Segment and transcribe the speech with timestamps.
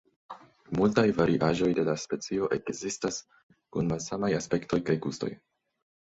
[0.77, 3.19] Multaj variaĵoj de la specio ekzistas,
[3.75, 5.31] kun malsamaj aspektoj kaj gustoj.